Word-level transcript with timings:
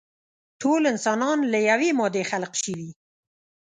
ټول 0.61 0.81
انسانان 0.93 1.39
له 1.51 1.59
يوې 1.69 1.89
مادې 1.99 2.23
خلق 2.31 2.53
شوي. 2.63 2.89